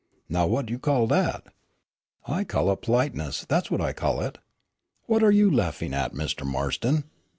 Now 0.27 0.47
whut 0.47 0.71
you 0.71 0.79
call 0.79 1.05
dat?" 1.05 1.43
"I 2.25 2.43
call 2.43 2.71
it 2.71 2.81
politeness, 2.81 3.45
that 3.49 3.65
is 3.65 3.69
what 3.69 3.81
I 3.81 3.93
call 3.93 4.19
it. 4.21 4.39
What 5.05 5.21
are 5.21 5.29
you 5.31 5.51
laughing 5.51 5.93
at, 5.93 6.11
Mr. 6.13 6.43
Marston? 6.43 7.03